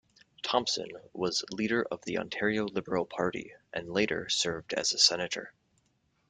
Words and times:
Thompson 0.41 0.89
was 1.13 1.43
leader 1.51 1.85
of 1.91 2.01
the 2.05 2.17
Ontario 2.17 2.65
Liberal 2.65 3.05
Party 3.05 3.53
and 3.71 3.87
later 3.87 4.27
served 4.29 4.73
as 4.73 4.93
a 4.93 4.97
Senator. 4.97 5.53